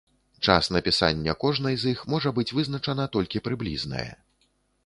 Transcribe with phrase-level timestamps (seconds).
[0.47, 4.09] Час напісання кожнай з іх можа быць вызначана толькі прыблізнае.